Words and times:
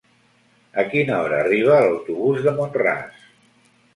A 0.83 0.85
quina 0.93 1.19
hora 1.25 1.41
arriba 1.41 1.77
l'autobús 1.83 2.41
de 2.47 2.57
Mont-ras? 2.61 3.29